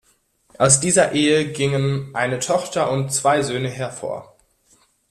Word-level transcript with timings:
Aus 0.57 0.79
dieser 0.79 1.11
Ehe 1.11 1.51
gingen 1.51 2.15
eine 2.15 2.39
Tochter 2.39 2.89
und 2.89 3.13
zwei 3.13 3.43
Söhne 3.43 3.69
hervor. 3.69 4.35